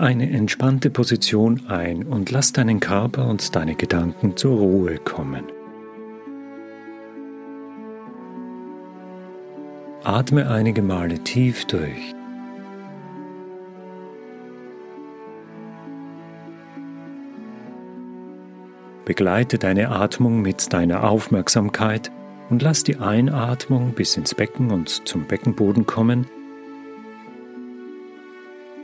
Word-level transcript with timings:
Eine 0.00 0.30
entspannte 0.30 0.88
Position 0.88 1.66
ein 1.68 2.04
und 2.04 2.30
lass 2.30 2.54
deinen 2.54 2.80
Körper 2.80 3.26
und 3.26 3.54
deine 3.54 3.74
Gedanken 3.74 4.34
zur 4.34 4.56
Ruhe 4.56 4.96
kommen. 4.96 5.44
Atme 10.02 10.48
einige 10.48 10.80
Male 10.80 11.18
tief 11.18 11.66
durch. 11.66 12.14
Begleite 19.04 19.58
deine 19.58 19.90
Atmung 19.90 20.40
mit 20.40 20.72
deiner 20.72 21.04
Aufmerksamkeit 21.04 22.10
und 22.48 22.62
lass 22.62 22.84
die 22.84 22.96
Einatmung 22.96 23.92
bis 23.92 24.16
ins 24.16 24.34
Becken 24.34 24.70
und 24.70 25.06
zum 25.06 25.26
Beckenboden 25.26 25.84
kommen 25.84 26.26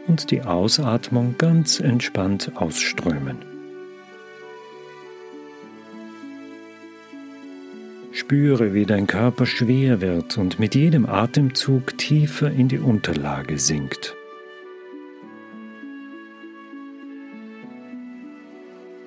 und 0.07 0.31
die 0.31 0.43
Ausatmung 0.43 1.37
ganz 1.39 1.81
entspannt 1.81 2.53
ausströmen. 2.57 3.39
Spüre, 8.13 8.73
wie 8.73 8.87
dein 8.87 9.07
Körper 9.07 9.45
schwer 9.45 10.01
wird 10.01 10.39
und 10.39 10.59
mit 10.59 10.75
jedem 10.75 11.07
Atemzug 11.07 11.99
tiefer 11.99 12.51
in 12.51 12.69
die 12.69 12.79
Unterlage 12.79 13.59
sinkt. 13.59 14.17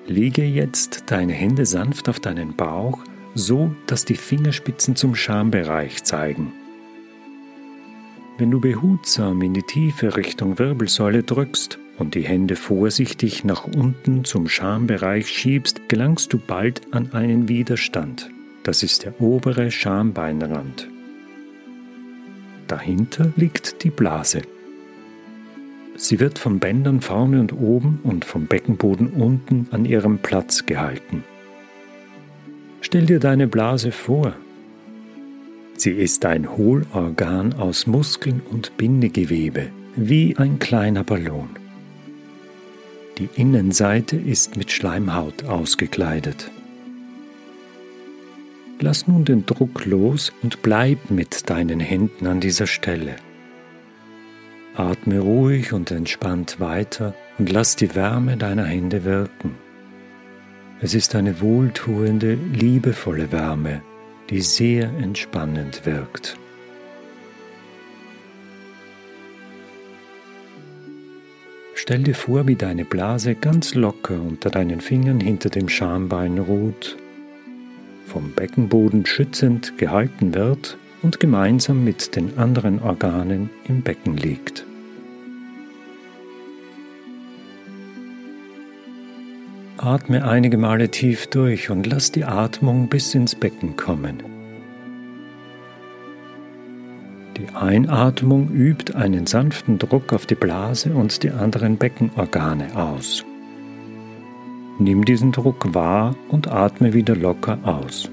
Lege 0.06 0.44
jetzt 0.44 1.04
deine 1.06 1.32
Hände 1.32 1.66
sanft 1.66 2.08
auf 2.08 2.20
deinen 2.20 2.56
Bauch, 2.56 3.00
so 3.34 3.74
dass 3.86 4.04
die 4.04 4.16
Fingerspitzen 4.16 4.96
zum 4.96 5.14
Schambereich 5.14 6.02
zeigen. 6.04 6.52
Wenn 8.40 8.50
du 8.50 8.58
behutsam 8.58 9.42
in 9.42 9.52
die 9.52 9.62
tiefe 9.62 10.16
Richtung 10.16 10.58
Wirbelsäule 10.58 11.22
drückst 11.22 11.78
und 11.98 12.14
die 12.14 12.22
Hände 12.22 12.56
vorsichtig 12.56 13.44
nach 13.44 13.66
unten 13.66 14.24
zum 14.24 14.48
Schambereich 14.48 15.28
schiebst, 15.28 15.90
gelangst 15.90 16.32
du 16.32 16.38
bald 16.38 16.80
an 16.90 17.12
einen 17.12 17.50
Widerstand. 17.50 18.30
Das 18.62 18.82
ist 18.82 19.04
der 19.04 19.20
obere 19.20 19.70
Schambeinrand. 19.70 20.88
Dahinter 22.66 23.30
liegt 23.36 23.84
die 23.84 23.90
Blase. 23.90 24.40
Sie 25.96 26.18
wird 26.18 26.38
von 26.38 26.60
Bändern 26.60 27.02
vorne 27.02 27.40
und 27.40 27.52
oben 27.52 28.00
und 28.04 28.24
vom 28.24 28.46
Beckenboden 28.46 29.08
unten 29.08 29.68
an 29.70 29.84
ihrem 29.84 30.16
Platz 30.16 30.64
gehalten. 30.64 31.24
Stell 32.80 33.04
dir 33.04 33.20
deine 33.20 33.48
Blase 33.48 33.92
vor, 33.92 34.32
Sie 35.82 35.92
ist 35.92 36.26
ein 36.26 36.58
Hohlorgan 36.58 37.54
aus 37.54 37.86
Muskeln 37.86 38.42
und 38.50 38.76
Bindegewebe, 38.76 39.70
wie 39.96 40.36
ein 40.36 40.58
kleiner 40.58 41.04
Ballon. 41.04 41.48
Die 43.16 43.30
Innenseite 43.34 44.16
ist 44.16 44.58
mit 44.58 44.70
Schleimhaut 44.70 45.44
ausgekleidet. 45.44 46.50
Lass 48.78 49.08
nun 49.08 49.24
den 49.24 49.46
Druck 49.46 49.86
los 49.86 50.34
und 50.42 50.60
bleib 50.60 51.10
mit 51.10 51.48
deinen 51.48 51.80
Händen 51.80 52.26
an 52.26 52.40
dieser 52.40 52.66
Stelle. 52.66 53.16
Atme 54.74 55.20
ruhig 55.20 55.72
und 55.72 55.90
entspannt 55.92 56.60
weiter 56.60 57.14
und 57.38 57.50
lass 57.50 57.74
die 57.76 57.94
Wärme 57.94 58.36
deiner 58.36 58.66
Hände 58.66 59.04
wirken. 59.04 59.54
Es 60.82 60.92
ist 60.92 61.14
eine 61.14 61.40
wohltuende, 61.40 62.34
liebevolle 62.34 63.32
Wärme, 63.32 63.80
die 64.30 64.40
sehr 64.40 64.84
entspannend 64.84 65.84
wirkt. 65.84 66.38
Stell 71.74 72.04
dir 72.04 72.14
vor, 72.14 72.46
wie 72.46 72.54
deine 72.54 72.84
Blase 72.84 73.34
ganz 73.34 73.74
locker 73.74 74.20
unter 74.20 74.50
deinen 74.50 74.80
Fingern 74.80 75.18
hinter 75.18 75.48
dem 75.48 75.68
Schambein 75.68 76.38
ruht, 76.38 76.96
vom 78.06 78.32
Beckenboden 78.32 79.06
schützend 79.06 79.76
gehalten 79.78 80.34
wird 80.34 80.76
und 81.02 81.18
gemeinsam 81.18 81.82
mit 81.82 82.14
den 82.14 82.38
anderen 82.38 82.80
Organen 82.80 83.50
im 83.66 83.82
Becken 83.82 84.16
liegt. 84.16 84.66
Atme 89.82 90.28
einige 90.28 90.58
Male 90.58 90.90
tief 90.90 91.26
durch 91.28 91.70
und 91.70 91.86
lass 91.86 92.12
die 92.12 92.24
Atmung 92.24 92.88
bis 92.88 93.14
ins 93.14 93.34
Becken 93.34 93.76
kommen. 93.76 94.22
Die 97.38 97.48
Einatmung 97.54 98.50
übt 98.50 98.94
einen 98.94 99.26
sanften 99.26 99.78
Druck 99.78 100.12
auf 100.12 100.26
die 100.26 100.34
Blase 100.34 100.92
und 100.92 101.22
die 101.22 101.30
anderen 101.30 101.78
Beckenorgane 101.78 102.76
aus. 102.76 103.24
Nimm 104.78 105.06
diesen 105.06 105.32
Druck 105.32 105.72
wahr 105.74 106.14
und 106.28 106.48
atme 106.52 106.92
wieder 106.92 107.16
locker 107.16 107.58
aus. 107.62 108.10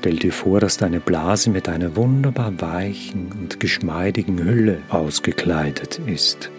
Stell 0.00 0.16
dir 0.16 0.32
vor, 0.32 0.60
dass 0.60 0.78
deine 0.78 0.98
Blase 0.98 1.50
mit 1.50 1.68
einer 1.68 1.94
wunderbar 1.94 2.58
weichen 2.58 3.30
und 3.38 3.60
geschmeidigen 3.60 4.42
Hülle 4.42 4.78
ausgekleidet 4.88 6.00
ist. 6.06 6.50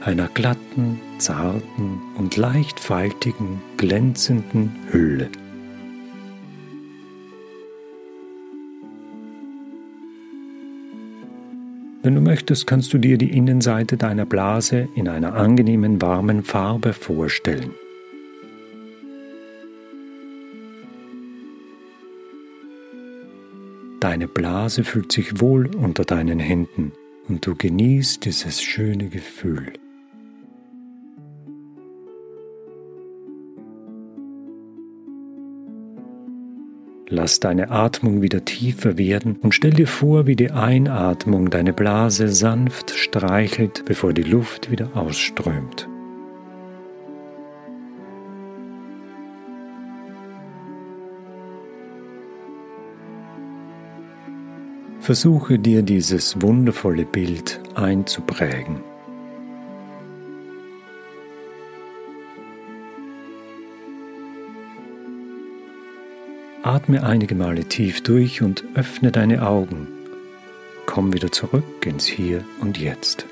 Einer 0.00 0.26
glatten, 0.28 0.98
zarten 1.18 2.00
und 2.16 2.38
leicht 2.38 2.80
faltigen, 2.80 3.60
glänzenden 3.76 4.72
Hülle. 4.90 5.28
Wenn 12.02 12.14
du 12.14 12.22
möchtest, 12.22 12.66
kannst 12.66 12.94
du 12.94 12.98
dir 12.98 13.18
die 13.18 13.36
Innenseite 13.36 13.98
deiner 13.98 14.24
Blase 14.24 14.88
in 14.94 15.06
einer 15.08 15.34
angenehmen 15.34 16.00
warmen 16.00 16.44
Farbe 16.44 16.94
vorstellen. 16.94 17.74
Deine 24.06 24.28
Blase 24.28 24.84
fühlt 24.84 25.10
sich 25.10 25.40
wohl 25.40 25.74
unter 25.74 26.04
deinen 26.04 26.38
Händen 26.38 26.92
und 27.26 27.44
du 27.44 27.56
genießt 27.56 28.24
dieses 28.24 28.62
schöne 28.62 29.08
Gefühl. 29.08 29.72
Lass 37.08 37.40
deine 37.40 37.72
Atmung 37.72 38.22
wieder 38.22 38.44
tiefer 38.44 38.96
werden 38.96 39.38
und 39.42 39.56
stell 39.56 39.72
dir 39.72 39.88
vor, 39.88 40.28
wie 40.28 40.36
die 40.36 40.52
Einatmung 40.52 41.50
deine 41.50 41.72
Blase 41.72 42.28
sanft 42.28 42.92
streichelt, 42.92 43.86
bevor 43.86 44.12
die 44.12 44.22
Luft 44.22 44.70
wieder 44.70 44.96
ausströmt. 44.96 45.88
Versuche 55.06 55.56
dir 55.56 55.82
dieses 55.82 56.42
wundervolle 56.42 57.04
Bild 57.04 57.60
einzuprägen. 57.76 58.80
Atme 66.64 67.04
einige 67.04 67.36
Male 67.36 67.66
tief 67.66 68.02
durch 68.02 68.42
und 68.42 68.64
öffne 68.74 69.12
deine 69.12 69.46
Augen. 69.46 69.86
Komm 70.86 71.12
wieder 71.12 71.30
zurück 71.30 71.86
ins 71.86 72.06
Hier 72.06 72.42
und 72.60 72.76
Jetzt. 72.76 73.26